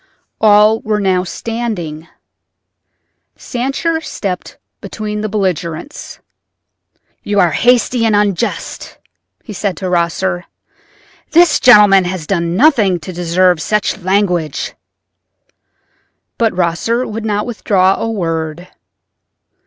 [0.39, 2.07] All were now standing.
[3.35, 6.19] Sancher stepped between the belligerents.
[7.21, 8.97] "You are hasty and unjust,"
[9.43, 10.45] he said to Rosser;
[11.33, 14.73] "this gentleman has done nothing to deserve such language."
[16.39, 18.69] But Rosser would not withdraw a word.